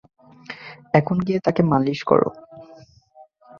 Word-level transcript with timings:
এখন 0.93 1.17
গিয়ে 1.19 1.39
তাকে 1.39 1.61
মালিশ 1.63 1.99
কর। 2.03 2.21